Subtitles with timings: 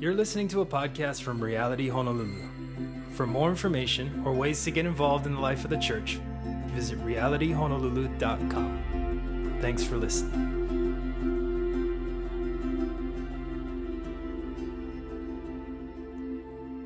[0.00, 2.48] You're listening to a podcast from Reality Honolulu.
[3.10, 6.18] For more information or ways to get involved in the life of the church,
[6.68, 9.58] visit realityhonolulu.com.
[9.60, 10.56] Thanks for listening.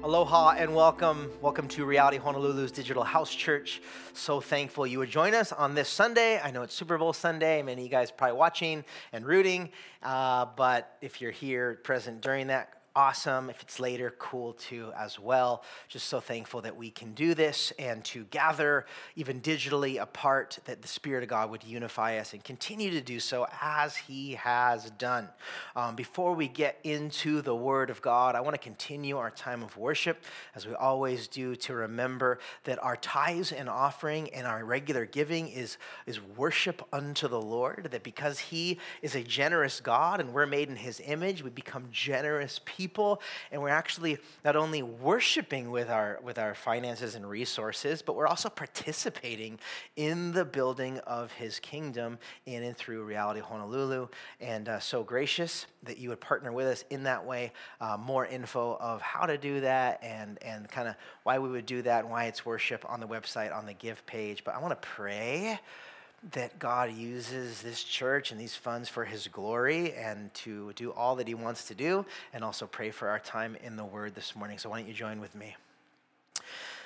[0.02, 1.30] Aloha and welcome.
[1.40, 3.80] Welcome to Reality Honolulu's Digital House Church.
[4.14, 6.40] So thankful you would join us on this Sunday.
[6.42, 7.62] I know it's Super Bowl Sunday.
[7.62, 9.70] Many of you guys probably watching and rooting.
[10.02, 13.50] Uh, but if you're here present during that, awesome.
[13.50, 15.64] If it's later, cool too, as well.
[15.88, 20.80] Just so thankful that we can do this and to gather, even digitally apart, that
[20.80, 24.90] the Spirit of God would unify us and continue to do so as He has
[24.92, 25.28] done.
[25.74, 29.64] Um, before we get into the Word of God, I want to continue our time
[29.64, 30.22] of worship,
[30.54, 35.48] as we always do, to remember that our tithes and offering and our regular giving
[35.48, 40.46] is, is worship unto the Lord, that because He is a generous God and we're
[40.46, 45.70] made in His image, we become generous people people and we're actually not only worshiping
[45.70, 49.58] with our with our finances and resources but we're also participating
[49.96, 54.08] in the building of his kingdom in and through reality honolulu.
[54.40, 57.52] And uh, so gracious that you would partner with us in that way.
[57.80, 61.66] Uh, more info of how to do that and and kind of why we would
[61.66, 64.44] do that and why it's worship on the website on the give page.
[64.44, 65.58] But i want to pray
[66.32, 71.16] that God uses this church and these funds for his glory and to do all
[71.16, 74.34] that he wants to do, and also pray for our time in the word this
[74.34, 74.58] morning.
[74.58, 75.56] So, why don't you join with me?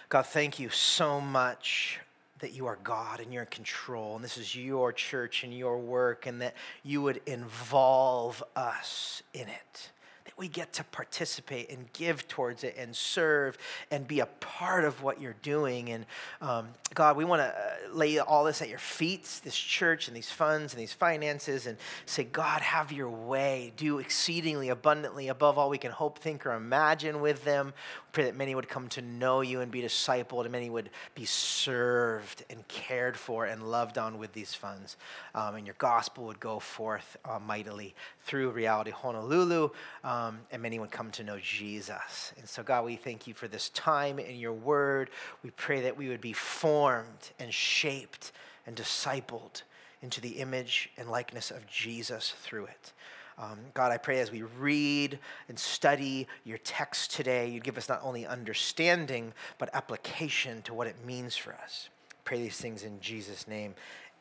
[0.08, 2.00] God, thank you so much
[2.41, 5.78] that you are God and you're in control, and this is your church and your
[5.78, 9.91] work, and that you would involve us in it
[10.36, 13.58] we get to participate and give towards it and serve
[13.90, 15.90] and be a part of what you're doing.
[15.90, 16.06] And
[16.40, 20.16] um, God, we want to uh, lay all this at your feet, this church and
[20.16, 23.72] these funds and these finances, and say, God, have your way.
[23.76, 27.72] Do exceedingly abundantly above all we can hope, think, or imagine with them.
[28.12, 31.24] Pray that many would come to know you and be discipled, and many would be
[31.24, 34.96] served and cared for and loved on with these funds.
[35.34, 37.94] Um, and your gospel would go forth uh, mightily
[38.24, 39.70] through Reality Honolulu.
[40.05, 42.33] Um, um, and many would come to know Jesus.
[42.39, 45.11] And so, God, we thank you for this time in your word.
[45.45, 48.33] We pray that we would be formed and shaped
[48.67, 49.62] and discipled
[50.02, 52.92] into the image and likeness of Jesus through it.
[53.39, 57.89] Um, God, I pray as we read and study your text today, you give us
[57.89, 61.89] not only understanding, but application to what it means for us.
[62.24, 63.74] Pray these things in Jesus' name.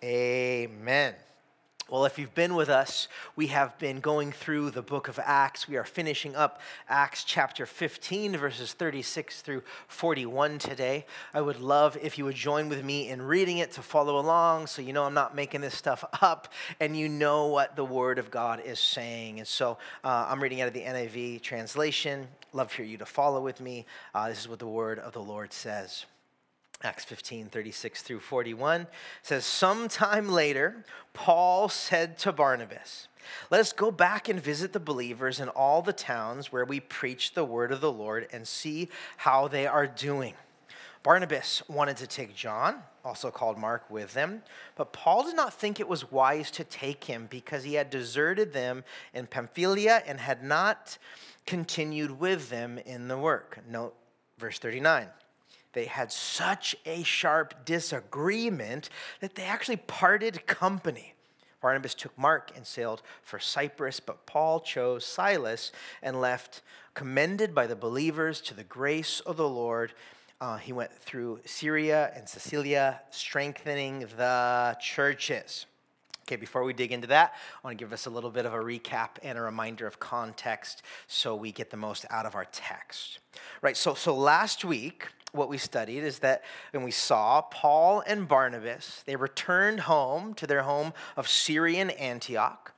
[0.03, 1.15] Amen.
[1.89, 5.69] Well, if you've been with us, we have been going through the book of Acts.
[5.69, 6.59] We are finishing up
[6.89, 11.05] Acts chapter 15, verses 36 through 41 today.
[11.33, 14.67] I would love if you would join with me in reading it to follow along
[14.67, 18.19] so you know I'm not making this stuff up and you know what the Word
[18.19, 19.39] of God is saying.
[19.39, 22.27] And so uh, I'm reading out of the NIV translation.
[22.51, 23.85] Love for you to follow with me.
[24.13, 26.05] Uh, this is what the Word of the Lord says.
[26.83, 28.85] Acts 15, 36 through 41
[29.23, 33.07] says, Sometime later, Paul said to Barnabas,
[33.49, 37.33] Let us go back and visit the believers in all the towns where we preach
[37.33, 40.35] the word of the Lord and see how they are doing.
[41.01, 44.43] Barnabas wanted to take John, also called Mark, with them,
[44.75, 48.53] but Paul did not think it was wise to take him because he had deserted
[48.53, 48.83] them
[49.13, 50.97] in Pamphylia and had not
[51.47, 53.59] continued with them in the work.
[53.67, 53.95] Note
[54.37, 55.07] verse 39
[55.77, 58.89] they had such a sharp disagreement
[59.19, 61.13] that they actually parted company.
[61.61, 65.71] Barnabas took Mark and sailed for Cyprus, but Paul chose Silas
[66.01, 66.63] and left,
[66.95, 69.93] commended by the believers to the grace of the Lord.
[70.41, 75.67] Uh, he went through Syria and Cilicia, strengthening the churches.
[76.23, 77.33] Okay, before we dig into that,
[77.63, 79.99] I want to give us a little bit of a recap and a reminder of
[79.99, 83.19] context so we get the most out of our text.
[83.61, 88.27] Right, so, so last week, what we studied is that when we saw Paul and
[88.27, 92.73] Barnabas, they returned home to their home of Syrian Antioch,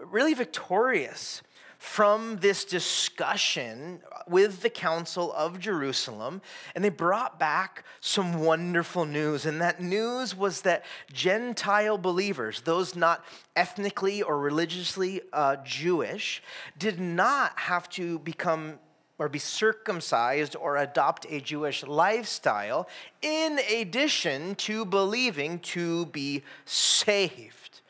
[0.00, 1.42] really victorious
[1.82, 6.40] from this discussion with the Council of Jerusalem,
[6.76, 9.46] and they brought back some wonderful news.
[9.46, 13.24] And that news was that Gentile believers, those not
[13.56, 16.40] ethnically or religiously uh, Jewish,
[16.78, 18.78] did not have to become
[19.22, 22.88] or be circumcised or adopt a Jewish lifestyle,
[23.20, 27.82] in addition to believing to be saved.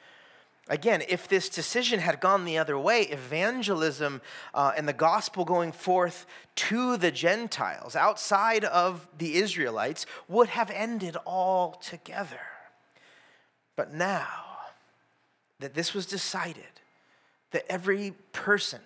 [0.68, 4.20] Again, if this decision had gone the other way, evangelism
[4.52, 6.26] uh, and the gospel going forth
[6.56, 12.40] to the Gentiles outside of the Israelites would have ended altogether.
[13.74, 14.28] But now
[15.60, 16.80] that this was decided,
[17.52, 18.80] that every person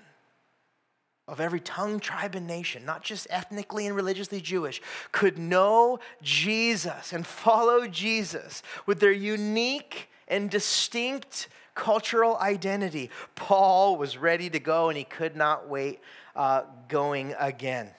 [1.28, 4.81] of every tongue, tribe, and nation, not just ethnically and religiously Jewish,
[5.11, 13.11] could know Jesus and follow Jesus with their unique and distinct cultural identity.
[13.34, 16.00] Paul was ready to go and he could not wait
[16.37, 17.90] uh, going again.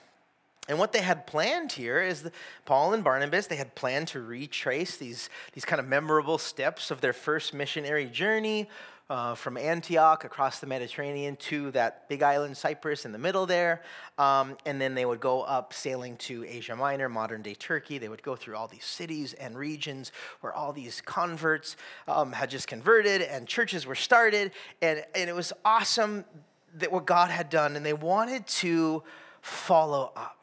[0.68, 2.28] And what they had planned here is
[2.66, 7.00] Paul and Barnabas, they had planned to retrace these, these kind of memorable steps of
[7.00, 8.68] their first missionary journey
[9.10, 13.82] uh, from Antioch across the Mediterranean to that big island, Cyprus, in the middle there.
[14.18, 17.98] Um, and then they would go up sailing to Asia Minor, modern day Turkey.
[17.98, 21.76] They would go through all these cities and regions where all these converts
[22.06, 24.52] um, had just converted and churches were started.
[24.82, 26.24] And, and it was awesome
[26.76, 27.76] that what God had done.
[27.76, 29.02] And they wanted to
[29.40, 30.37] follow up.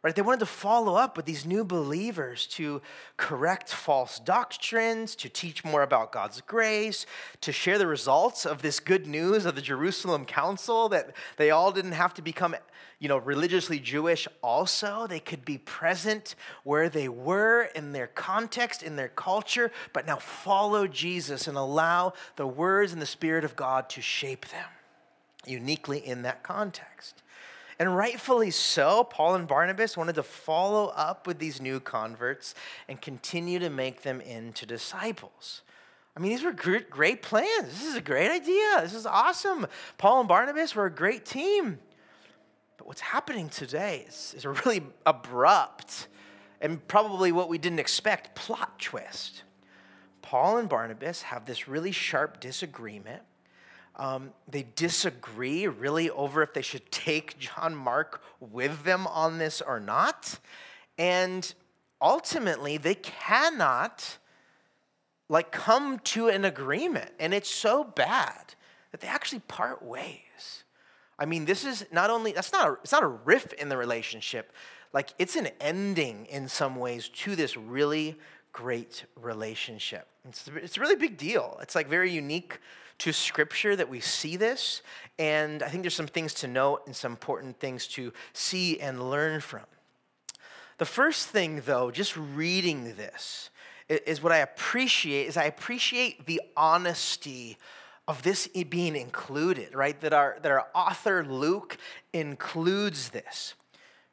[0.00, 0.14] Right?
[0.14, 2.80] They wanted to follow up with these new believers to
[3.16, 7.04] correct false doctrines, to teach more about God's grace,
[7.40, 11.72] to share the results of this good news of the Jerusalem Council that they all
[11.72, 12.54] didn't have to become,
[13.00, 15.08] you know, religiously Jewish also.
[15.08, 20.16] They could be present where they were in their context, in their culture, but now
[20.16, 24.68] follow Jesus and allow the words and the Spirit of God to shape them
[25.44, 27.22] uniquely in that context.
[27.78, 32.54] And rightfully so, Paul and Barnabas wanted to follow up with these new converts
[32.88, 35.62] and continue to make them into disciples.
[36.16, 37.68] I mean, these were great, plans.
[37.68, 38.80] This is a great idea.
[38.80, 39.66] This is awesome.
[39.98, 41.78] Paul and Barnabas were a great team.
[42.76, 46.08] But what's happening today is, is a really abrupt
[46.60, 49.44] and probably what we didn't expect plot twist.
[50.20, 53.22] Paul and Barnabas have this really sharp disagreement
[53.98, 59.60] um, they disagree really over if they should take John Mark with them on this
[59.60, 60.38] or not.
[60.96, 61.52] And
[62.00, 64.18] ultimately, they cannot
[65.28, 67.10] like come to an agreement.
[67.18, 68.54] And it's so bad
[68.92, 70.64] that they actually part ways.
[71.18, 73.76] I mean, this is not only, that's not a, it's not a riff in the
[73.76, 74.52] relationship.
[74.92, 78.16] Like, it's an ending in some ways to this really
[78.52, 80.06] great relationship.
[80.26, 81.58] It's, it's a really big deal.
[81.60, 82.58] It's like very unique
[82.98, 84.82] to Scripture that we see this.
[85.18, 89.10] And I think there's some things to note and some important things to see and
[89.10, 89.64] learn from.
[90.78, 93.50] The first thing, though, just reading this,
[93.88, 97.58] is what I appreciate is I appreciate the honesty
[98.06, 100.00] of this being included, right?
[100.00, 101.76] That our, that our author Luke
[102.12, 103.54] includes this.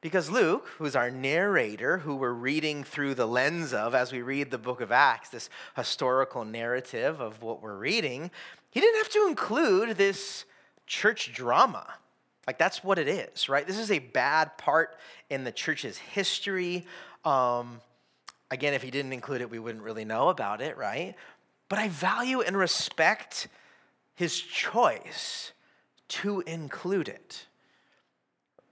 [0.01, 4.51] Because Luke, who's our narrator, who we're reading through the lens of as we read
[4.51, 8.29] the book of Acts, this historical narrative of what we're reading,
[8.75, 10.43] he didn't have to include this
[10.85, 11.87] church drama.
[12.45, 13.65] Like, that's what it is, right?
[13.65, 14.97] This is a bad part
[15.29, 16.85] in the church's history.
[17.23, 17.79] Um,
[18.51, 21.15] again, if he didn't include it, we wouldn't really know about it, right?
[21.69, 23.47] But I value and respect
[24.13, 25.53] his choice
[26.09, 27.45] to include it.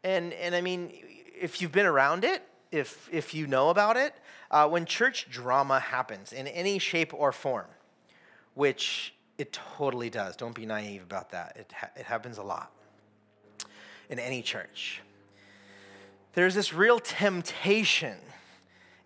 [0.03, 0.91] And, and I mean,
[1.39, 4.13] if you've been around it, if, if you know about it,
[4.51, 7.67] uh, when church drama happens in any shape or form,
[8.53, 11.57] which it totally does, don't be naive about that.
[11.57, 12.71] It, ha- it happens a lot
[14.09, 15.01] in any church.
[16.33, 18.17] There's this real temptation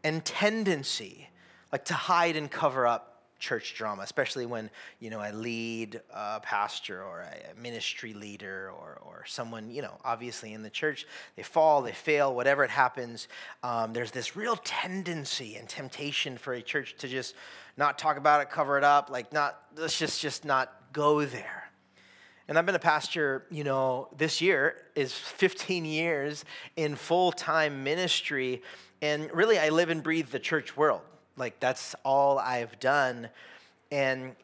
[0.03, 1.29] and tendency,
[1.71, 4.69] like to hide and cover up church drama, especially when
[4.99, 9.97] you know I lead a pastor or a ministry leader or or someone you know
[10.03, 13.27] obviously in the church they fall, they fail, whatever it happens.
[13.63, 17.35] Um, there's this real tendency and temptation for a church to just
[17.77, 21.67] not talk about it, cover it up, like not let's just just not go there.
[22.47, 26.45] And I've been a pastor, you know, this year is 15 years
[26.77, 28.61] in full time ministry.
[29.01, 31.01] And really, I live and breathe the church world.
[31.37, 33.29] Like that's all I've done.
[33.91, 34.35] And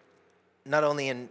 [0.65, 1.29] not only in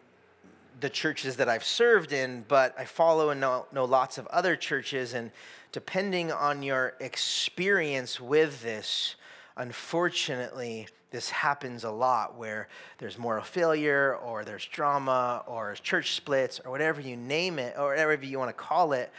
[0.81, 4.57] the churches that I've served in, but I follow and know, know lots of other
[4.57, 5.15] churches.
[5.15, 5.31] And
[5.71, 9.15] depending on your experience with this,
[9.57, 16.59] unfortunately, this happens a lot where there's moral failure or there's drama or church splits
[16.65, 19.13] or whatever you name it or whatever you want to call it.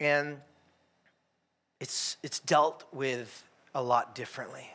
[0.00, 0.38] And
[1.80, 4.70] it's, it's dealt with a lot differently.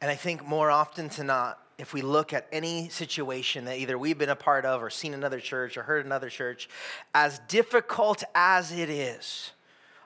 [0.00, 3.98] And I think more often to not, if we look at any situation that either
[3.98, 6.68] we've been a part of or seen another church or heard another church,
[7.14, 9.52] as difficult as it is,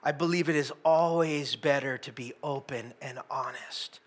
[0.03, 3.99] I believe it is always better to be open and honest.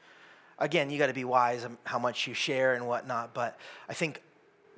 [0.59, 4.23] Again, you got to be wise how much you share and whatnot, but I think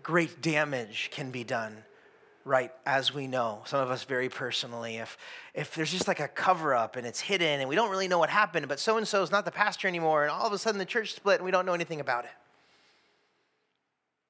[0.03, 1.85] great damage can be done
[2.47, 5.19] right as we know some of us very personally if
[5.53, 8.19] if there's just like a cover up and it's hidden and we don't really know
[8.19, 10.59] what happened but so and so is not the pastor anymore and all of a
[10.59, 12.31] sudden the church split and we don't know anything about it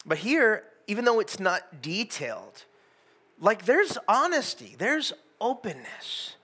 [0.05, 2.65] but here even though it's not detailed
[3.39, 6.37] like there's honesty there's openness.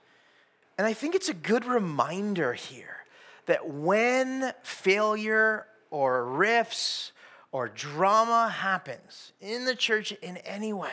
[0.77, 3.05] And I think it's a good reminder here
[3.45, 7.11] that when failure or rifts
[7.51, 10.89] or drama happens in the church in any way,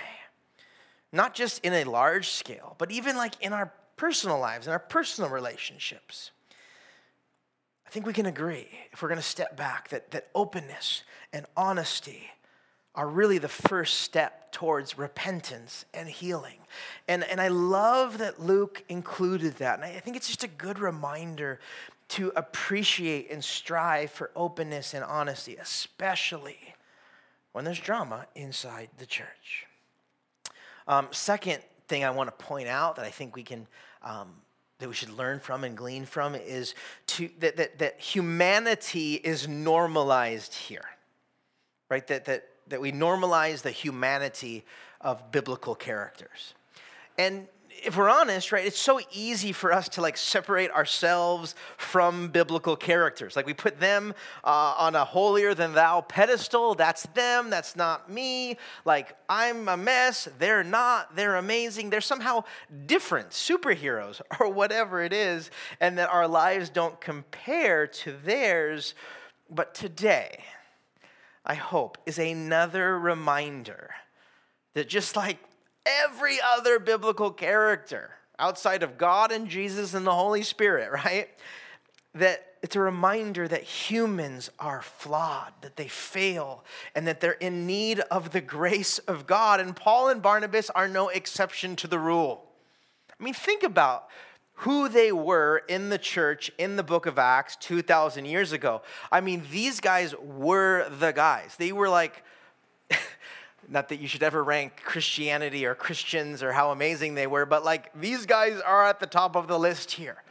[1.13, 4.79] not just in a large scale, but even like in our personal lives, in our
[4.79, 6.31] personal relationships,
[7.87, 11.03] I think we can agree, if we're going to step back, that, that openness
[11.33, 12.31] and honesty
[12.95, 16.59] are really the first step towards repentance and healing.
[17.09, 19.77] And, and I love that Luke included that.
[19.77, 21.61] And I think it's just a good reminder
[22.11, 26.75] to appreciate and strive for openness and honesty, especially
[27.53, 29.67] when there's drama inside the church.
[30.89, 33.67] Um, second thing I want to point out that I think we can
[34.03, 34.33] um,
[34.81, 36.75] that we should learn from and glean from is
[37.07, 40.85] to, that, that, that humanity is normalized here,
[41.89, 42.07] right?
[42.07, 44.65] That, that, that we normalize the humanity
[45.01, 46.55] of biblical characters.
[47.19, 47.47] And
[47.83, 52.77] if we're honest, right, it's so easy for us to like separate ourselves from biblical
[52.77, 53.37] characters.
[53.37, 56.75] Like we put them uh, on a holier than thou pedestal.
[56.75, 58.57] That's them, that's not me.
[58.85, 61.91] Like I'm a mess, they're not, they're amazing.
[61.91, 62.45] They're somehow
[62.87, 65.51] different superheroes or whatever it is,
[65.81, 68.95] and that our lives don't compare to theirs.
[69.49, 70.45] But today,
[71.45, 73.91] I hope, is another reminder
[74.75, 75.39] that just like
[75.87, 81.29] every other biblical character outside of God and Jesus and the Holy Spirit, right?
[82.15, 87.67] That it's a reminder that humans are flawed, that they fail, and that they're in
[87.67, 89.61] need of the grace of God.
[89.61, 92.45] And Paul and Barnabas are no exception to the rule.
[93.19, 94.09] I mean, think about
[94.61, 98.83] who they were in the church in the book of Acts 2,000 years ago.
[99.11, 101.57] I mean, these guys were the guys.
[101.57, 102.23] They were like,
[103.69, 107.65] not that you should ever rank Christianity or Christians or how amazing they were, but
[107.65, 110.23] like these guys are at the top of the list here.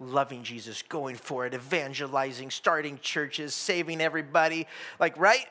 [0.00, 4.66] Loving Jesus, going for it, evangelizing, starting churches, saving everybody.
[4.98, 5.46] Like, right?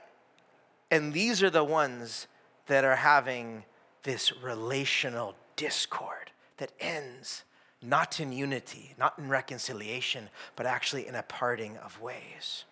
[0.90, 2.28] And these are the ones
[2.68, 3.64] that are having
[4.04, 7.44] this relational discord that ends
[7.82, 12.66] not in unity, not in reconciliation, but actually in a parting of ways.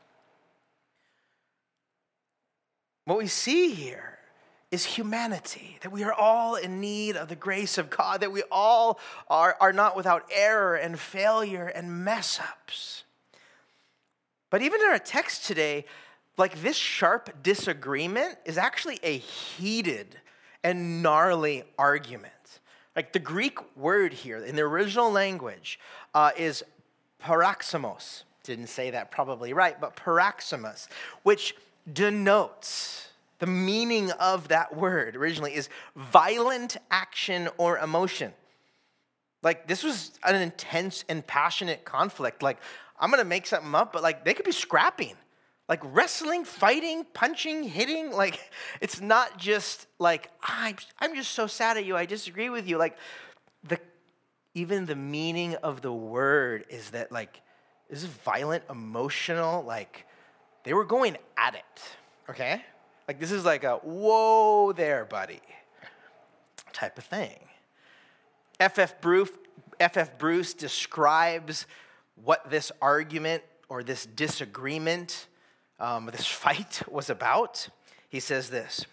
[3.05, 4.18] What we see here
[4.71, 8.43] is humanity, that we are all in need of the grace of God, that we
[8.51, 13.03] all are, are not without error and failure and mess ups.
[14.51, 15.85] But even in our text today,
[16.37, 20.15] like this sharp disagreement is actually a heated
[20.63, 22.33] and gnarly argument.
[22.95, 25.79] Like the Greek word here in the original language
[26.13, 26.63] uh, is
[27.23, 28.23] paraximos.
[28.43, 30.87] Didn't say that probably right, but paraximos,
[31.23, 31.55] which
[31.91, 33.08] denotes
[33.39, 38.33] the meaning of that word originally is violent action or emotion.
[39.41, 42.43] Like, this was an intense and passionate conflict.
[42.43, 42.57] Like,
[42.99, 45.15] I'm gonna make something up, but like, they could be scrapping.
[45.69, 48.11] Like, wrestling, fighting, punching, hitting.
[48.11, 52.67] Like, it's not just like, I'm, I'm just so sad at you, I disagree with
[52.67, 52.77] you.
[52.77, 52.97] Like,
[53.63, 53.79] the,
[54.53, 57.41] even the meaning of the word is that, like,
[57.89, 60.05] this is violent, emotional, like,
[60.63, 61.81] they were going at it,
[62.29, 62.63] okay?
[63.09, 65.41] Like, this is like a whoa there, buddy
[66.73, 67.39] type of thing.
[68.59, 69.01] F.F.
[69.01, 69.31] Bruce,
[69.79, 70.19] F.F.
[70.19, 71.65] Bruce describes
[72.23, 75.25] what this argument or this disagreement,
[75.79, 77.67] um, this fight was about.
[78.09, 78.85] He says this,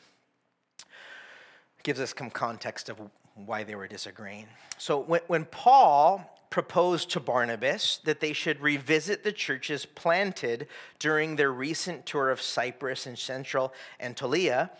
[1.82, 2.98] gives us some context of
[3.34, 4.46] why they were disagreeing.
[4.78, 11.36] So when, when Paul proposed to Barnabas that they should revisit the churches planted during
[11.36, 14.70] their recent tour of Cyprus and Central Anatolia.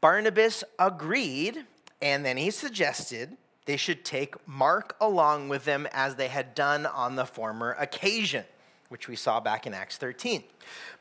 [0.00, 1.64] Barnabas agreed,
[2.00, 3.36] and then he suggested
[3.66, 8.44] they should take Mark along with them as they had done on the former occasion,
[8.88, 10.42] which we saw back in Acts 13.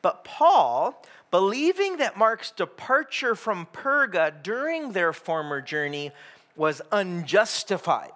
[0.01, 6.11] But Paul, believing that Mark's departure from Perga during their former journey
[6.55, 8.11] was unjustified,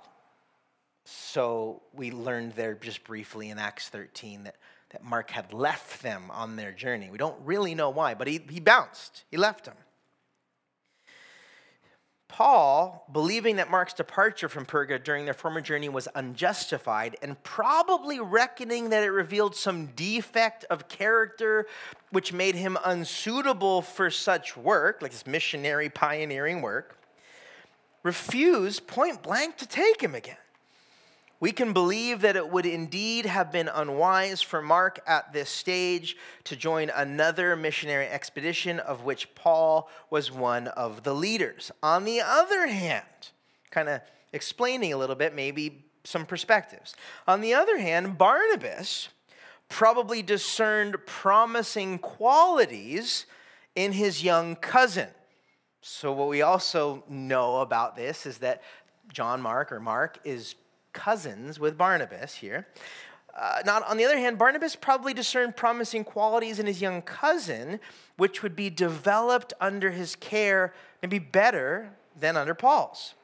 [1.13, 4.55] so we learned there just briefly in Acts 13 that,
[4.89, 7.09] that Mark had left them on their journey.
[7.11, 9.75] We don't really know why, but he, he bounced, he left them.
[12.27, 18.19] Paul, believing that Mark's departure from Perga during their former journey was unjustified, and probably
[18.19, 21.67] reckoning that it revealed some defect of character
[22.09, 26.97] which made him unsuitable for such work, like this missionary pioneering work,
[28.01, 30.37] refused point blank to take him again.
[31.43, 36.15] We can believe that it would indeed have been unwise for Mark at this stage
[36.45, 41.69] to join another missionary expedition of which Paul was one of the leaders.
[41.83, 43.03] On the other hand,
[43.71, 43.99] kind of
[44.31, 46.95] explaining a little bit, maybe some perspectives.
[47.27, 49.09] On the other hand, Barnabas
[49.67, 53.25] probably discerned promising qualities
[53.75, 55.09] in his young cousin.
[55.81, 58.63] So, what we also know about this is that
[59.11, 60.55] John Mark or Mark is
[60.93, 62.67] cousins with Barnabas here.
[63.35, 67.79] Uh, not, on the other hand, Barnabas probably discerned promising qualities in his young cousin,
[68.15, 73.15] which would be developed under his care, maybe better than under Paul's.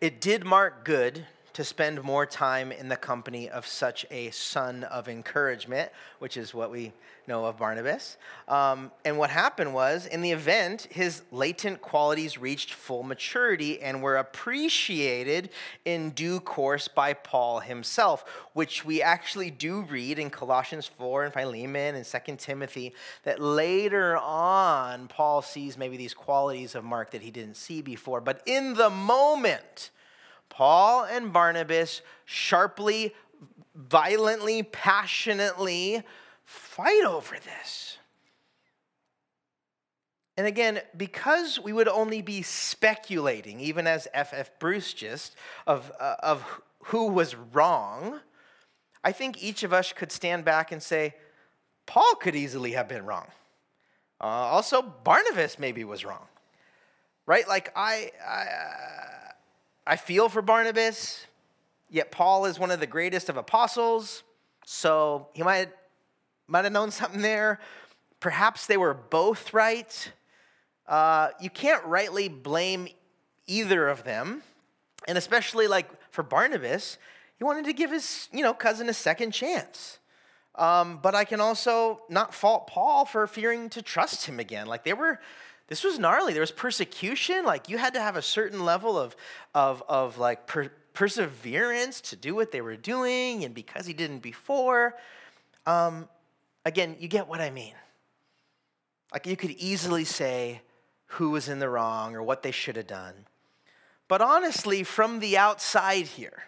[0.00, 4.84] It did Mark good to spend more time in the company of such a son
[4.84, 6.92] of encouragement, which is what we
[7.26, 8.16] know of Barnabas.
[8.48, 14.02] Um, and what happened was, in the event, his latent qualities reached full maturity and
[14.02, 15.50] were appreciated
[15.84, 21.32] in due course by Paul himself, which we actually do read in Colossians 4 and
[21.32, 22.94] Philemon and 2 Timothy,
[23.24, 28.20] that later on, Paul sees maybe these qualities of Mark that he didn't see before.
[28.20, 29.90] But in the moment,
[30.52, 33.14] Paul and Barnabas sharply,
[33.74, 36.02] violently, passionately
[36.44, 37.96] fight over this.
[40.36, 44.38] And again, because we would only be speculating, even as F.F.
[44.38, 44.58] F.
[44.58, 46.44] Bruce just, of, uh, of
[46.84, 48.20] who was wrong,
[49.02, 51.14] I think each of us could stand back and say,
[51.86, 53.28] Paul could easily have been wrong.
[54.20, 56.26] Uh, also, Barnabas maybe was wrong.
[57.24, 57.48] Right?
[57.48, 59.21] Like, I, I
[59.86, 61.26] I feel for Barnabas,
[61.90, 64.22] yet Paul is one of the greatest of apostles,
[64.64, 65.70] so he might,
[66.46, 67.58] might have known something there.
[68.20, 70.12] Perhaps they were both right.
[70.86, 72.88] Uh, you can't rightly blame
[73.48, 74.42] either of them.
[75.08, 76.98] And especially like for Barnabas,
[77.36, 79.98] he wanted to give his you know cousin a second chance.
[80.54, 84.66] Um, but I can also not fault Paul for fearing to trust him again.
[84.66, 85.18] Like they were
[85.72, 86.34] this was gnarly.
[86.34, 87.46] There was persecution.
[87.46, 89.16] Like you had to have a certain level of,
[89.54, 94.18] of, of like per, perseverance to do what they were doing, and because he didn't
[94.18, 94.94] before.
[95.64, 96.10] Um,
[96.66, 97.72] again, you get what I mean.
[99.14, 100.60] Like you could easily say
[101.06, 103.14] who was in the wrong or what they should have done.
[104.08, 106.42] But honestly, from the outside here,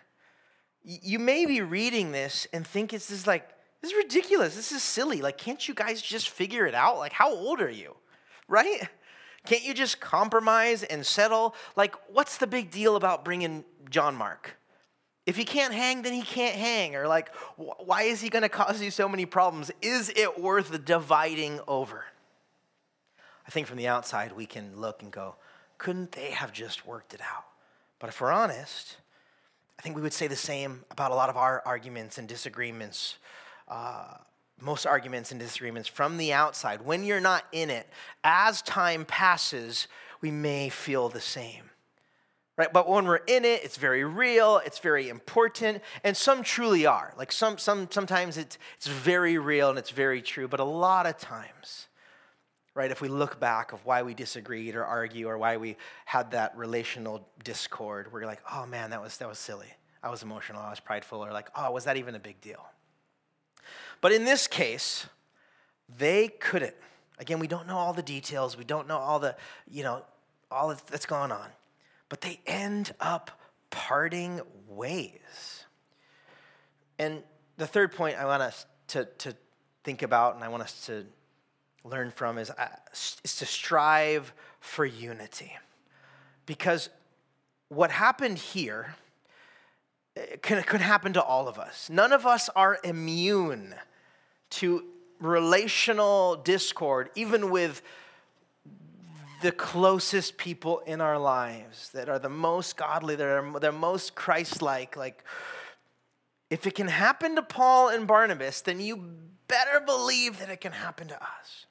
[0.82, 3.48] you may be reading this and think it's this like,
[3.80, 4.54] this is ridiculous.
[4.54, 5.22] This is silly.
[5.22, 6.98] Like, can't you guys just figure it out?
[6.98, 7.96] Like, how old are you?
[8.48, 8.86] Right?
[9.46, 11.54] Can't you just compromise and settle?
[11.76, 14.56] Like, what's the big deal about bringing John Mark?
[15.26, 16.96] If he can't hang, then he can't hang.
[16.96, 19.70] Or, like, why is he going to cause you so many problems?
[19.82, 22.04] Is it worth dividing over?
[23.46, 25.36] I think from the outside, we can look and go,
[25.76, 27.44] couldn't they have just worked it out?
[27.98, 28.96] But if we're honest,
[29.78, 33.16] I think we would say the same about a lot of our arguments and disagreements.
[33.68, 34.14] Uh,
[34.60, 37.88] most arguments and disagreements from the outside, when you're not in it,
[38.22, 39.88] as time passes,
[40.20, 41.70] we may feel the same.
[42.56, 42.72] Right?
[42.72, 47.12] But when we're in it, it's very real, it's very important, and some truly are.
[47.18, 51.06] Like some, some sometimes it's, it's very real and it's very true, but a lot
[51.06, 51.88] of times,
[52.74, 56.30] right, if we look back of why we disagreed or argue or why we had
[56.30, 59.66] that relational discord, we're like, oh man, that was that was silly.
[60.00, 62.64] I was emotional, I was prideful, or like, oh, was that even a big deal?
[64.04, 65.06] But in this case,
[65.98, 66.74] they couldn't.
[67.18, 68.54] Again, we don't know all the details.
[68.54, 69.34] We don't know all the,
[69.66, 70.02] you know,
[70.50, 71.48] all that's gone on.
[72.10, 73.30] But they end up
[73.70, 75.64] parting ways.
[76.98, 77.22] And
[77.56, 79.34] the third point I want us to, to
[79.84, 81.06] think about and I want us to
[81.82, 85.56] learn from is, uh, is to strive for unity.
[86.44, 86.90] Because
[87.70, 88.96] what happened here
[90.42, 91.88] could, could happen to all of us.
[91.88, 93.74] None of us are immune
[94.54, 94.84] to
[95.20, 97.82] relational discord, even with
[99.42, 104.14] the closest people in our lives that are the most godly, that are the most
[104.14, 104.96] Christ like.
[104.96, 105.22] Like,
[106.50, 109.04] if it can happen to Paul and Barnabas, then you
[109.48, 111.66] better believe that it can happen to us.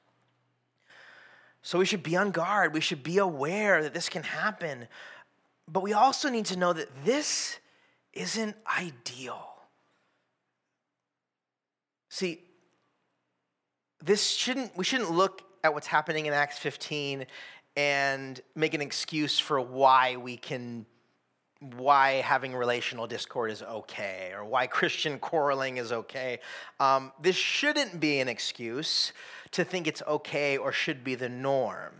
[1.61, 2.73] So we should be on guard.
[2.73, 4.87] We should be aware that this can happen.
[5.67, 7.57] But we also need to know that this
[8.11, 9.47] isn't ideal.
[12.09, 12.41] See,
[14.03, 17.25] this shouldn't we shouldn't look at what's happening in Acts 15
[17.75, 20.85] and make an excuse for why we can
[21.77, 26.39] why having relational discord is okay or why Christian quarreling is okay.
[26.81, 29.13] Um, this shouldn't be an excuse
[29.51, 31.93] to think it's okay or should be the norm.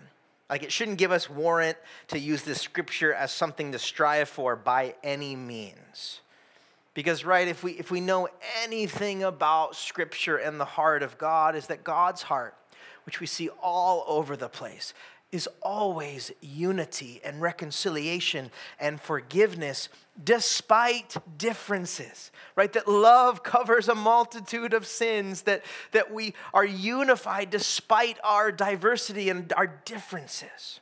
[0.49, 1.77] Like it shouldn't give us warrant
[2.09, 6.19] to use this scripture as something to strive for by any means.
[6.93, 8.27] Because, right, if we, if we know
[8.63, 12.55] anything about Scripture and the heart of God, is that God's heart,
[13.05, 14.93] which we see all over the place,
[15.31, 19.89] is always unity and reconciliation and forgiveness
[20.23, 22.71] despite differences, right?
[22.73, 29.29] That love covers a multitude of sins, that, that we are unified despite our diversity
[29.29, 30.79] and our differences.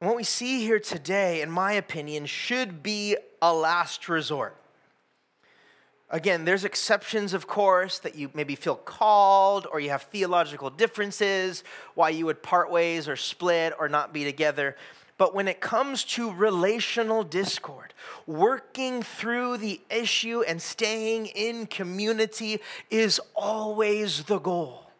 [0.00, 4.56] And what we see here today, in my opinion, should be a last resort.
[6.08, 11.62] Again, there's exceptions, of course, that you maybe feel called or you have theological differences,
[11.94, 14.76] why you would part ways or split or not be together.
[15.18, 17.92] But when it comes to relational discord,
[18.26, 24.90] working through the issue and staying in community is always the goal.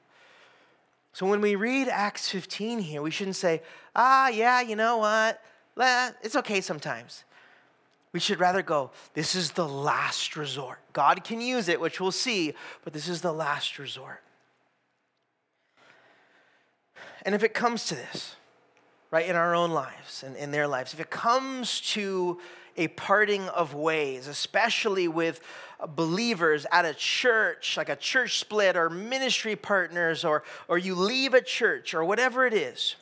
[1.14, 3.62] So when we read Acts 15 here, we shouldn't say,
[3.96, 5.40] ah, yeah, you know what?
[6.22, 7.24] It's okay sometimes.
[8.14, 10.78] We should rather go, this is the last resort.
[10.92, 14.22] God can use it, which we'll see, but this is the last resort.
[17.22, 18.36] And if it comes to this,
[19.10, 22.38] right, in our own lives and in their lives, if it comes to
[22.76, 25.40] a parting of ways, especially with
[25.96, 31.34] believers at a church, like a church split or ministry partners, or, or you leave
[31.34, 32.94] a church or whatever it is,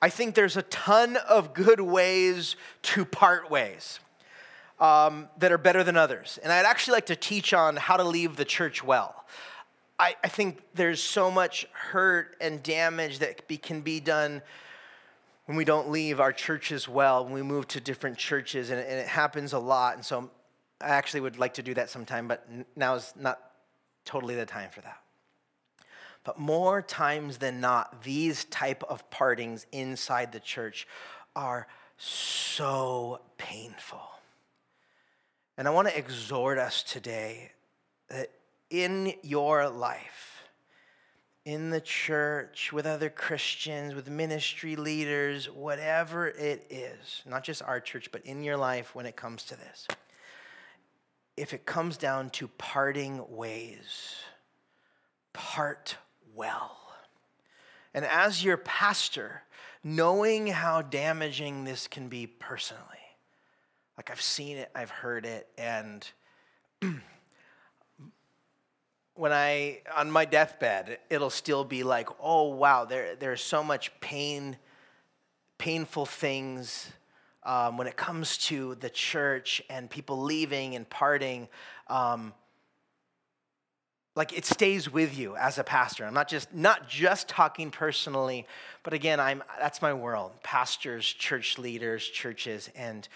[0.00, 4.00] I think there's a ton of good ways to part ways
[4.82, 6.40] um, that are better than others.
[6.42, 9.24] And I'd actually like to teach on how to leave the church well.
[9.96, 14.42] I, I think there's so much hurt and damage that be, can be done
[15.46, 18.98] when we don't leave our churches well, when we move to different churches, and, and
[18.98, 19.94] it happens a lot.
[19.94, 20.28] And so
[20.80, 23.38] I actually would like to do that sometime, but now is not
[24.04, 24.98] totally the time for that.
[26.24, 30.88] But more times than not, these type of partings inside the church
[31.36, 31.68] are
[31.98, 34.11] so painful.
[35.62, 37.52] And I want to exhort us today
[38.08, 38.32] that
[38.68, 40.42] in your life,
[41.44, 47.78] in the church, with other Christians, with ministry leaders, whatever it is, not just our
[47.78, 49.86] church, but in your life when it comes to this,
[51.36, 54.16] if it comes down to parting ways,
[55.32, 55.96] part
[56.34, 56.76] well.
[57.94, 59.42] And as your pastor,
[59.84, 63.01] knowing how damaging this can be personally,
[63.96, 66.06] like I've seen it, I've heard it, and
[69.14, 73.92] when I on my deathbed, it'll still be like, oh wow, there there's so much
[74.00, 74.56] pain,
[75.58, 76.90] painful things
[77.44, 81.48] um, when it comes to the church and people leaving and parting.
[81.88, 82.32] Um,
[84.14, 86.04] like it stays with you as a pastor.
[86.04, 88.46] I'm not just not just talking personally,
[88.82, 90.32] but again, I'm that's my world.
[90.42, 93.08] Pastors, church leaders, churches, and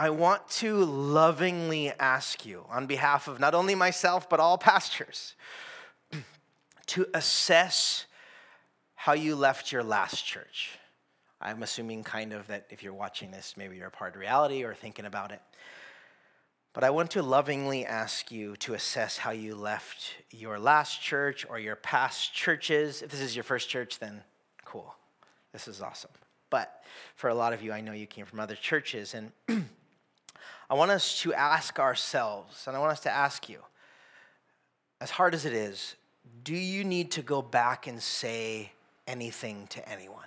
[0.00, 5.34] I want to lovingly ask you, on behalf of not only myself, but all pastors,
[6.86, 8.06] to assess
[8.94, 10.78] how you left your last church.
[11.38, 14.64] I'm assuming, kind of, that if you're watching this, maybe you're a part of reality
[14.64, 15.42] or thinking about it.
[16.72, 21.44] But I want to lovingly ask you to assess how you left your last church
[21.46, 23.02] or your past churches.
[23.02, 24.22] If this is your first church, then
[24.64, 24.94] cool.
[25.52, 26.12] This is awesome.
[26.48, 26.84] But
[27.16, 29.14] for a lot of you, I know you came from other churches.
[29.14, 29.32] And
[30.70, 33.58] I want us to ask ourselves, and I want us to ask you,
[35.00, 35.96] as hard as it is,
[36.44, 38.70] do you need to go back and say
[39.08, 40.24] anything to anyone?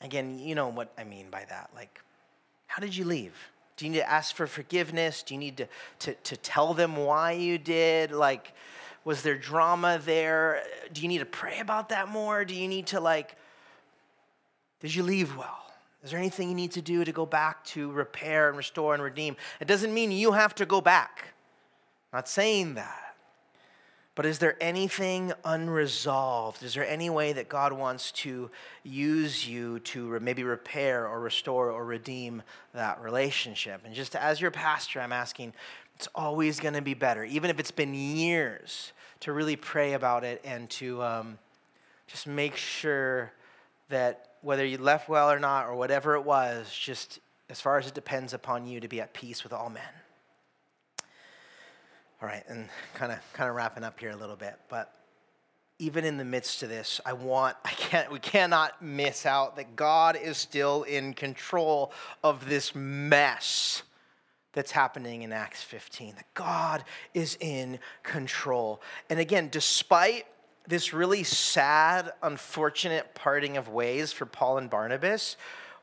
[0.00, 1.68] Again, you know what I mean by that.
[1.74, 2.00] Like,
[2.68, 3.34] how did you leave?
[3.76, 5.22] Do you need to ask for forgiveness?
[5.22, 5.68] Do you need to,
[6.00, 8.12] to, to tell them why you did?
[8.12, 8.54] Like,
[9.04, 10.62] was there drama there?
[10.92, 12.46] Do you need to pray about that more?
[12.46, 13.36] Do you need to, like,
[14.80, 15.67] did you leave well?
[16.04, 19.02] Is there anything you need to do to go back to repair and restore and
[19.02, 19.36] redeem?
[19.60, 21.34] It doesn't mean you have to go back.
[22.12, 23.08] I'm not saying that.
[24.14, 26.64] But is there anything unresolved?
[26.64, 28.50] Is there any way that God wants to
[28.82, 32.42] use you to maybe repair or restore or redeem
[32.74, 33.82] that relationship?
[33.84, 35.52] And just as your pastor, I'm asking,
[35.94, 40.24] it's always going to be better, even if it's been years, to really pray about
[40.24, 41.38] it and to um,
[42.08, 43.32] just make sure
[43.88, 47.20] that whether you left well or not, or whatever it was, just
[47.50, 49.82] as far as it depends upon you to be at peace with all men.
[52.20, 54.92] All right, and kind of kind of wrapping up here a little bit, but
[55.78, 59.76] even in the midst of this, I want I can't we cannot miss out that
[59.76, 63.82] God is still in control of this mess
[64.52, 66.14] that's happening in Acts 15.
[66.16, 66.82] That God
[67.14, 68.80] is in control.
[69.08, 70.26] And again, despite
[70.68, 75.36] this really sad, unfortunate parting of ways for Paul and Barnabas,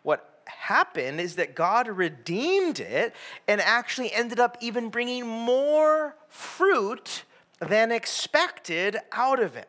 [0.04, 3.16] what happened is that God redeemed it
[3.48, 7.24] and actually ended up even bringing more fruit
[7.60, 9.68] than expected out of it.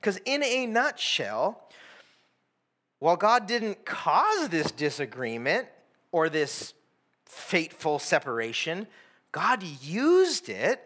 [0.00, 1.68] Because, in a nutshell,
[3.00, 5.68] while God didn't cause this disagreement
[6.10, 6.72] or this
[7.26, 8.86] fateful separation,
[9.30, 10.82] God used it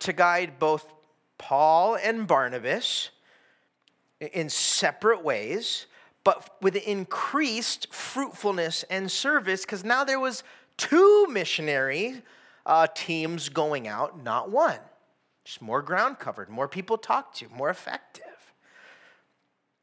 [0.00, 0.92] to guide both
[1.38, 3.10] Paul and Barnabas
[4.32, 5.86] in separate ways,
[6.24, 10.42] but with increased fruitfulness and service, because now there was
[10.76, 12.22] two missionary
[12.66, 14.78] uh, teams going out, not one.
[15.44, 18.24] Just more ground covered, more people talked to, more effective.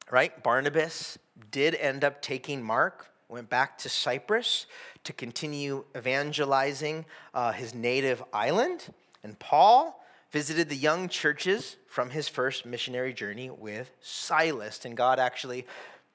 [0.09, 0.41] Right?
[0.43, 1.17] Barnabas
[1.51, 4.65] did end up taking Mark, went back to Cyprus
[5.03, 8.93] to continue evangelizing uh, his native island.
[9.23, 10.00] And Paul
[10.31, 14.85] visited the young churches from his first missionary journey with Silas.
[14.85, 15.65] And God actually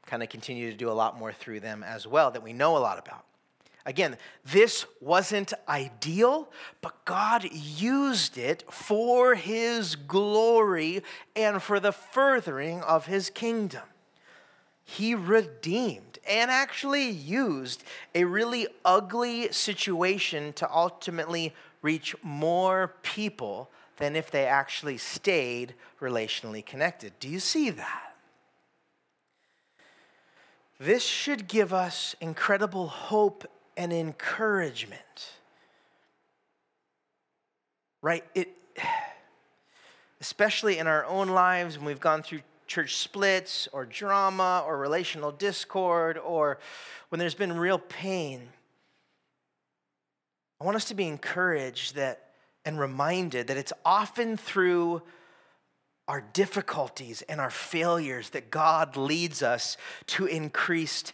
[0.06, 2.76] kind of continued to do a lot more through them as well that we know
[2.76, 3.24] a lot about.
[3.84, 6.50] Again, this wasn't ideal,
[6.80, 11.04] but God used it for his glory
[11.36, 13.82] and for the furthering of his kingdom.
[14.82, 24.16] He redeemed and actually used a really ugly situation to ultimately reach more people than
[24.16, 27.12] if they actually stayed relationally connected.
[27.20, 28.14] Do you see that?
[30.78, 35.32] This should give us incredible hope and encouragement.
[38.02, 38.24] Right?
[38.34, 38.50] It
[40.20, 45.30] especially in our own lives when we've gone through church splits or drama or relational
[45.30, 46.58] discord or
[47.10, 48.48] when there's been real pain.
[50.60, 52.25] I want us to be encouraged that
[52.66, 55.02] and reminded that it's often through
[56.08, 59.76] our difficulties and our failures that God leads us
[60.06, 61.12] to increased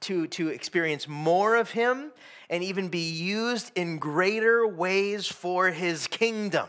[0.00, 2.12] to, to experience more of Him
[2.48, 6.68] and even be used in greater ways for His kingdom.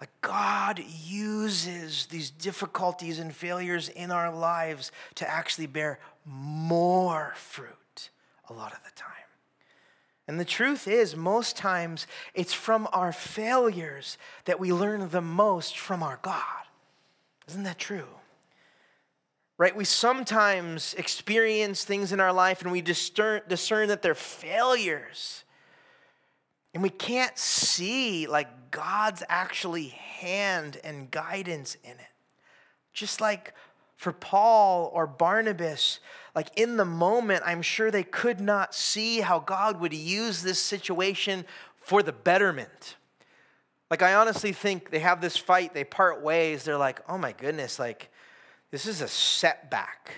[0.00, 8.10] Like God uses these difficulties and failures in our lives to actually bear more fruit
[8.48, 9.21] a lot of the time.
[10.28, 15.78] And the truth is, most times it's from our failures that we learn the most
[15.78, 16.42] from our God.
[17.48, 18.06] Isn't that true?
[19.62, 19.76] right?
[19.76, 25.44] We sometimes experience things in our life and we discern, discern that they're failures.
[26.74, 32.10] And we can't see like God's actually hand and guidance in it.
[32.92, 33.54] Just like
[33.96, 36.00] for Paul or Barnabas,
[36.34, 40.58] like in the moment, I'm sure they could not see how God would use this
[40.58, 41.44] situation
[41.76, 42.96] for the betterment.
[43.90, 47.32] Like, I honestly think they have this fight, they part ways, they're like, oh my
[47.32, 48.10] goodness, like,
[48.70, 50.12] this is a setback.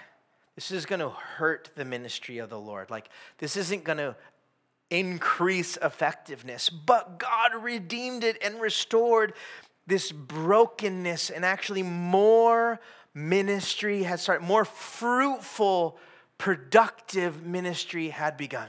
[0.55, 2.88] This is to hurt the ministry of the Lord.
[2.88, 4.14] Like, this isn't to
[4.90, 6.70] increase effectiveness.
[6.70, 9.33] But God redeemed it and restored
[9.88, 12.81] this brokenness, and actually, more
[13.14, 15.96] ministry had started, more fruitful,
[16.37, 18.68] productive ministry had begun.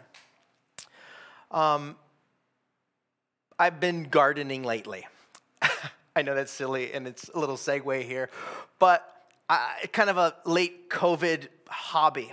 [1.52, 1.96] Um,
[3.58, 5.08] I've been gardening lately.
[6.16, 8.30] I know that's silly and it's a little segue here,
[8.80, 9.12] but
[9.50, 12.32] uh, kind of a late COVID hobby,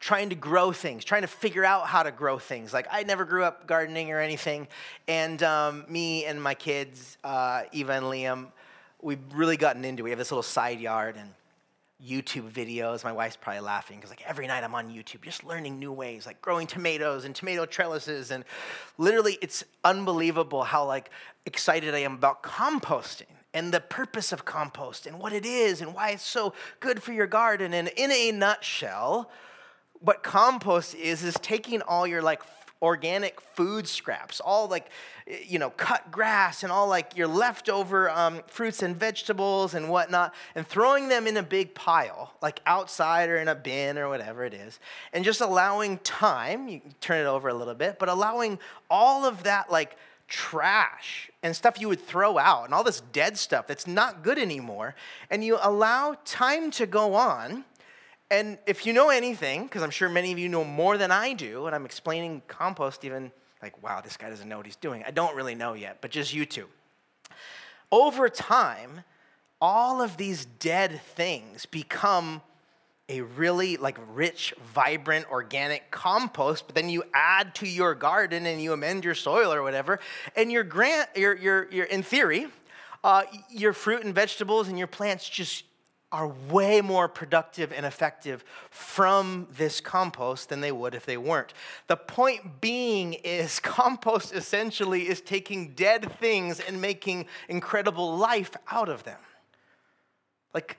[0.00, 2.72] trying to grow things, trying to figure out how to grow things.
[2.72, 4.68] Like I never grew up gardening or anything,
[5.06, 8.46] and um, me and my kids, uh, Eva and Liam,
[9.00, 10.02] we've really gotten into.
[10.02, 10.04] It.
[10.04, 11.30] We have this little side yard and
[12.04, 13.02] YouTube videos.
[13.02, 16.26] My wife's probably laughing because like every night I'm on YouTube just learning new ways,
[16.26, 18.44] like growing tomatoes and tomato trellises, and
[18.98, 21.10] literally it's unbelievable how like
[21.44, 25.94] excited I am about composting and the purpose of compost and what it is and
[25.94, 27.74] why it's so good for your garden.
[27.74, 29.30] And in a nutshell,
[30.00, 32.42] what compost is is taking all your like
[32.80, 34.88] organic food scraps, all like,
[35.46, 40.34] you know, cut grass and all like your leftover um, fruits and vegetables and whatnot,
[40.54, 44.44] and throwing them in a big pile, like outside or in a bin or whatever
[44.44, 44.78] it is,
[45.12, 49.42] and just allowing time, you turn it over a little bit, but allowing all of
[49.42, 49.96] that like
[50.28, 54.38] trash and stuff you would throw out and all this dead stuff that's not good
[54.38, 54.94] anymore,
[55.30, 57.64] and you allow time to go on.
[58.30, 61.32] And if you know anything, because I'm sure many of you know more than I
[61.32, 65.02] do, and I'm explaining compost even like, wow, this guy doesn't know what he's doing.
[65.06, 66.66] I don't really know yet, but just YouTube.
[67.90, 69.02] Over time,
[69.60, 72.42] all of these dead things become
[73.08, 78.60] a really like rich, vibrant, organic compost, but then you add to your garden and
[78.60, 79.98] you amend your soil or whatever,
[80.36, 82.46] and your grant, your, your, your in theory,
[83.02, 85.64] uh, your fruit and vegetables and your plants just
[86.10, 91.52] are way more productive and effective from this compost than they would if they weren't.
[91.86, 98.88] The point being is compost essentially is taking dead things and making incredible life out
[98.88, 99.18] of them.
[100.54, 100.78] Like,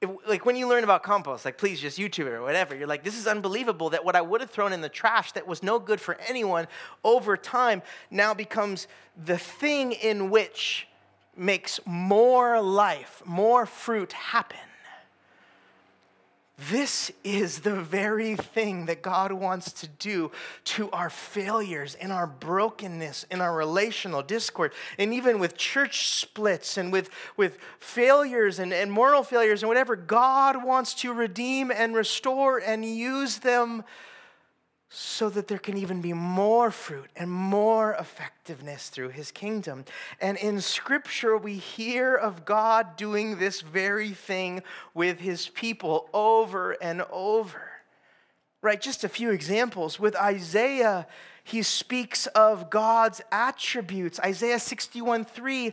[0.00, 2.88] if, like when you learn about compost, like please just YouTube it or whatever, you're
[2.88, 5.62] like, this is unbelievable that what I would have thrown in the trash that was
[5.62, 6.66] no good for anyone
[7.04, 8.88] over time now becomes
[9.22, 10.88] the thing in which
[11.36, 14.58] makes more life, more fruit happen.
[16.70, 20.30] This is the very thing that God wants to do
[20.64, 26.76] to our failures and our brokenness in our relational discord, and even with church splits
[26.76, 29.96] and with, with failures and, and moral failures and whatever.
[29.96, 33.82] God wants to redeem and restore and use them
[34.94, 39.86] so that there can even be more fruit and more effectiveness through his kingdom.
[40.20, 46.72] And in scripture, we hear of God doing this very thing with his people over
[46.72, 47.70] and over.
[48.60, 48.80] Right?
[48.80, 49.98] Just a few examples.
[49.98, 51.06] With Isaiah,
[51.42, 54.20] he speaks of God's attributes.
[54.20, 55.72] Isaiah 61 3,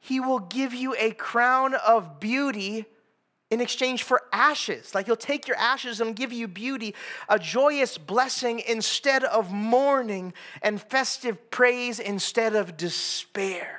[0.00, 2.86] he will give you a crown of beauty
[3.50, 4.94] in exchange for ashes.
[4.94, 6.94] Like he'll take your ashes and give you beauty,
[7.28, 13.78] a joyous blessing instead of mourning, and festive praise instead of despair.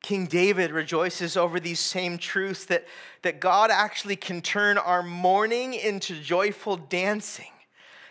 [0.00, 2.86] King David rejoices over these same truths that,
[3.22, 7.50] that God actually can turn our mourning into joyful dancing.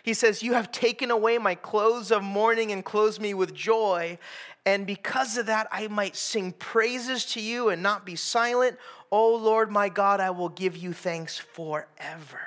[0.02, 4.18] He says, You have taken away my clothes of mourning and clothed me with joy.
[4.64, 8.76] And because of that, I might sing praises to you and not be silent.
[9.10, 12.40] O Lord my God, I will give you thanks forever.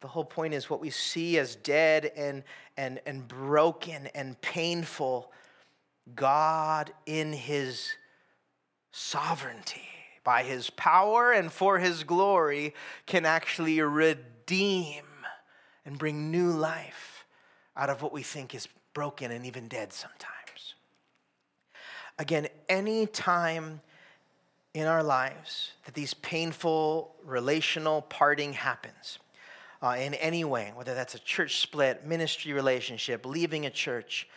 [0.00, 2.42] The whole point is what we see as dead and,
[2.76, 5.32] and, and broken and painful,
[6.14, 7.92] God in his
[8.92, 9.88] sovereignty,
[10.22, 12.74] by his power and for his glory,
[13.06, 15.05] can actually redeem
[15.86, 17.24] and bring new life
[17.76, 20.74] out of what we think is broken and even dead sometimes.
[22.18, 23.80] Again, any time
[24.74, 29.18] in our lives that these painful relational parting happens,
[29.82, 34.28] uh, in any way, whether that's a church split, ministry relationship, leaving a church,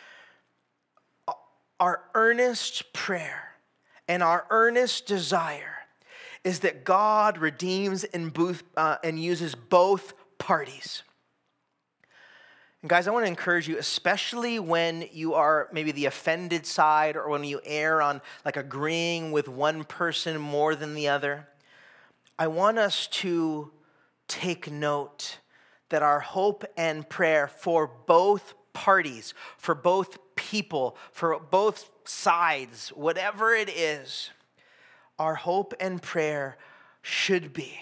[1.80, 3.56] our earnest prayer
[4.08, 5.78] and our earnest desire
[6.44, 11.04] is that God redeems and, booth, uh, and uses both parties.
[12.82, 17.18] And guys, I want to encourage you, especially when you are maybe the offended side
[17.18, 21.50] or when you err on like agreeing with one person more than the other.
[22.38, 23.72] I want us to
[24.30, 25.40] take note
[25.90, 33.54] that our hope and prayer for both parties, for both people, for both sides, whatever
[33.54, 34.30] it is,
[35.18, 36.58] our hope and prayer
[37.02, 37.78] should be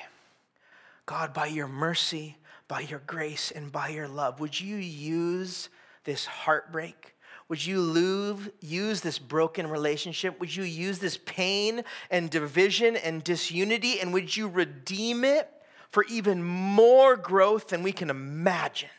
[1.06, 2.36] God, by your mercy,
[2.68, 5.70] by your grace and by your love, would you use
[6.04, 7.16] this heartbreak?
[7.50, 10.40] Would you use this broken relationship?
[10.40, 14.02] Would you use this pain and division and disunity?
[14.02, 15.50] And would you redeem it
[15.90, 18.90] for even more growth than we can imagine?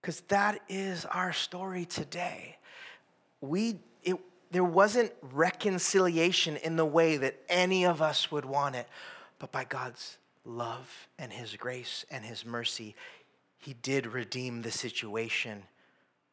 [0.00, 2.56] Because that is our story today.
[3.42, 4.16] We, it,
[4.50, 8.88] there wasn't reconciliation in the way that any of us would want it,
[9.38, 10.16] but by God's
[10.46, 12.94] love and his grace and his mercy,
[13.58, 15.64] he did redeem the situation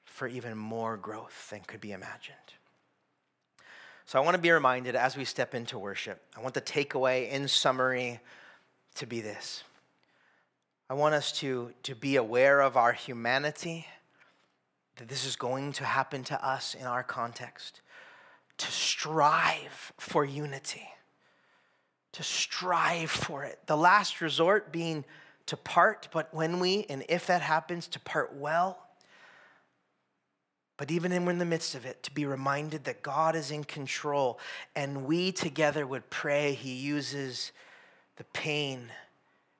[0.05, 2.37] for even more growth than could be imagined.
[4.05, 7.29] So I want to be reminded as we step into worship, I want the takeaway
[7.29, 8.19] in summary
[8.95, 9.63] to be this.
[10.89, 13.87] I want us to, to be aware of our humanity,
[14.97, 17.81] that this is going to happen to us in our context,
[18.57, 20.87] to strive for unity
[22.13, 23.59] to strive for it.
[23.65, 25.03] The last resort being
[25.47, 28.79] to part, but when we, and if that happens, to part well.
[30.77, 34.39] But even in the midst of it, to be reminded that God is in control
[34.75, 37.51] and we together would pray He uses
[38.15, 38.91] the pain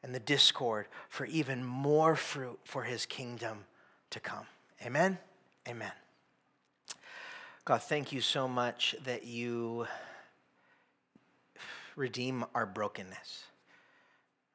[0.01, 3.65] and the discord for even more fruit for His kingdom
[4.09, 4.45] to come.
[4.85, 5.17] Amen?
[5.67, 5.91] Amen.
[7.65, 9.87] God, thank you so much that you
[11.95, 13.43] redeem our brokenness.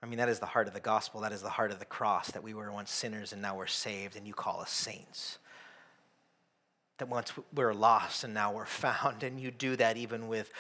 [0.03, 1.21] I mean, that is the heart of the gospel.
[1.23, 3.67] That is the heart of the cross that we were once sinners and now we're
[3.67, 5.39] saved, and you call us saints.
[6.99, 10.53] That once we are lost and now we're found, and you do that even with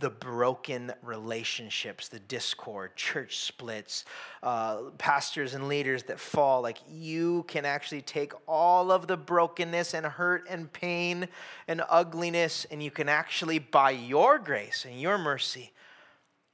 [0.00, 4.04] the broken relationships, the discord, church splits,
[4.42, 6.60] uh, pastors and leaders that fall.
[6.60, 11.28] Like you can actually take all of the brokenness and hurt and pain
[11.66, 15.72] and ugliness, and you can actually, by your grace and your mercy,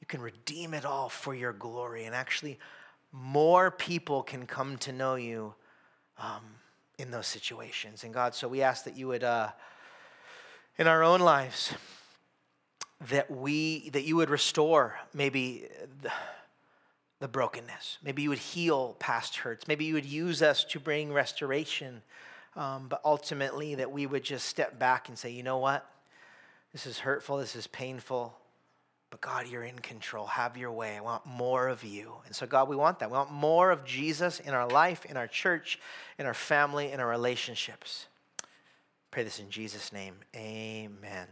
[0.09, 2.04] can redeem it all for your glory.
[2.04, 2.59] And actually,
[3.12, 5.54] more people can come to know you
[6.18, 6.42] um,
[6.98, 8.04] in those situations.
[8.04, 9.50] And God, so we ask that you would, uh,
[10.78, 11.72] in our own lives,
[13.11, 15.68] that we that you would restore maybe
[16.02, 16.11] the,
[17.20, 17.98] the brokenness.
[18.02, 19.68] Maybe you would heal past hurts.
[19.68, 22.02] Maybe you would use us to bring restoration.
[22.56, 25.88] Um, but ultimately, that we would just step back and say, you know what?
[26.72, 27.36] This is hurtful.
[27.36, 28.36] This is painful.
[29.11, 30.26] But God, you're in control.
[30.26, 30.96] Have your way.
[30.96, 32.12] I want more of you.
[32.26, 33.11] And so, God, we want that.
[33.11, 35.78] We want more of Jesus in our life, in our church,
[36.18, 38.06] in our family, in our relationships.
[39.11, 40.14] Pray this in Jesus' name.
[40.36, 41.26] Amen.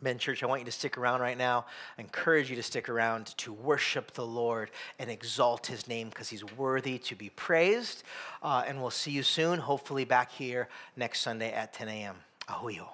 [0.00, 1.64] Men Church, I want you to stick around right now.
[1.98, 6.28] I encourage you to stick around to worship the Lord and exalt his name because
[6.28, 8.02] he's worthy to be praised.
[8.42, 12.16] Uh, and we'll see you soon, hopefully back here next Sunday at 10 a.m.
[12.48, 12.88] Ahuyo.